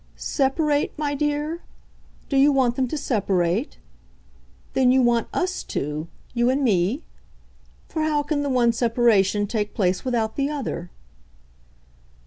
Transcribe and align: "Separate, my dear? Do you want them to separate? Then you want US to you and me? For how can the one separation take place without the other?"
"Separate, 0.15 0.91
my 0.97 1.13
dear? 1.13 1.61
Do 2.27 2.35
you 2.35 2.51
want 2.51 2.75
them 2.75 2.87
to 2.87 2.97
separate? 2.97 3.77
Then 4.73 4.91
you 4.91 4.99
want 5.03 5.27
US 5.31 5.61
to 5.65 6.07
you 6.33 6.49
and 6.49 6.63
me? 6.63 7.03
For 7.87 8.01
how 8.01 8.23
can 8.23 8.41
the 8.41 8.49
one 8.49 8.73
separation 8.73 9.45
take 9.45 9.75
place 9.75 10.03
without 10.03 10.37
the 10.37 10.49
other?" 10.49 10.89